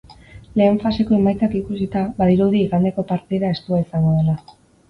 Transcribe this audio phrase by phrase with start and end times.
[0.59, 4.39] Lehen faseko emaitzak ikusita, badirudi igandeko partida estua izango dela.